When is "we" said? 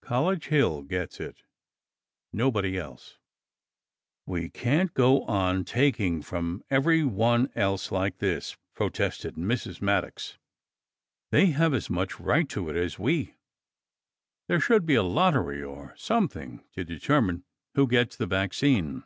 4.24-4.48, 12.98-13.34